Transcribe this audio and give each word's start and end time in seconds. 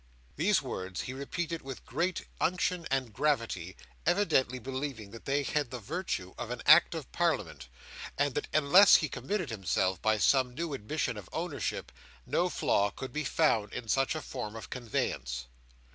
These 0.35 0.63
words 0.63 1.01
he 1.01 1.13
repeated 1.13 1.61
with 1.61 1.85
great 1.85 2.25
unction 2.39 2.87
and 2.89 3.13
gravity, 3.13 3.77
evidently 4.03 4.57
believing 4.57 5.11
that 5.11 5.25
they 5.25 5.43
had 5.43 5.69
the 5.69 5.77
virtue 5.77 6.33
of 6.39 6.49
an 6.49 6.63
Act 6.65 6.95
of 6.95 7.11
Parliament, 7.11 7.67
and 8.17 8.33
that 8.33 8.47
unless 8.51 8.95
he 8.95 9.07
committed 9.09 9.51
himself 9.51 10.01
by 10.01 10.17
some 10.17 10.55
new 10.55 10.73
admission 10.73 11.17
of 11.17 11.29
ownership, 11.31 11.91
no 12.25 12.49
flaw 12.49 12.89
could 12.89 13.13
be 13.13 13.23
found 13.23 13.73
in 13.73 13.87
such 13.87 14.15
a 14.15 14.23
form 14.23 14.55
of 14.55 14.71
conveyance. 14.71 15.45